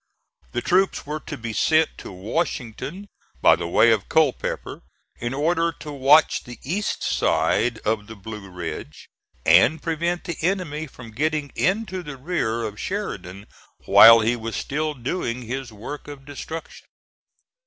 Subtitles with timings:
[0.53, 3.07] The troops were to be sent to Washington
[3.39, 4.81] by the way of Culpeper,
[5.19, 9.09] in order to watch the east side of the Blue Ridge,
[9.45, 13.45] and prevent the enemy from getting into the rear of Sheridan
[13.85, 16.87] while he was still doing his work of destruction.